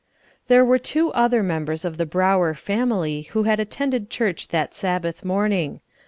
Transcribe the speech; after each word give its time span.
There 0.47 0.65
were 0.65 0.79
two 0.79 1.11
other 1.13 1.43
members 1.43 1.85
of 1.85 1.97
the 1.97 2.07
Brower 2.07 2.55
family 2.55 3.27
who 3.33 3.43
had 3.43 3.59
attended 3.59 4.09
church 4.09 4.47
that 4.47 4.73
Sabbath 4.73 5.23
morning. 5.23 5.79